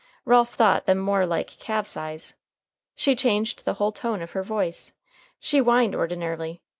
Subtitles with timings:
[0.25, 2.33] Ralph thought them more like calf's eyes.
[2.95, 4.93] She changed the whole tone of her voice.
[5.39, 6.63] She whined ordinarily.